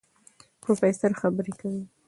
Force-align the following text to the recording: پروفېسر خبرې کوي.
پروفېسر 0.61 1.11
خبرې 1.21 1.53
کوي. 1.59 1.83